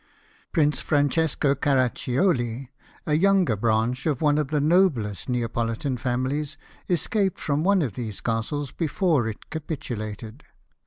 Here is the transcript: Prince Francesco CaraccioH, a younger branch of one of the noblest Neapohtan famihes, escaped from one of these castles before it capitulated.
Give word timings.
Prince 0.51 0.79
Francesco 0.79 1.53
CaraccioH, 1.53 2.69
a 3.05 3.13
younger 3.13 3.55
branch 3.55 4.07
of 4.07 4.19
one 4.19 4.39
of 4.39 4.47
the 4.47 4.59
noblest 4.59 5.27
Neapohtan 5.29 5.95
famihes, 5.99 6.57
escaped 6.89 7.37
from 7.37 7.63
one 7.63 7.83
of 7.83 7.93
these 7.93 8.19
castles 8.19 8.71
before 8.71 9.27
it 9.29 9.51
capitulated. 9.51 10.43